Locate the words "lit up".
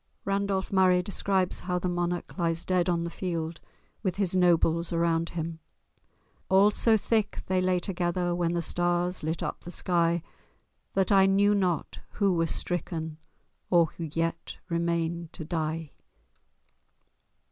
9.21-9.59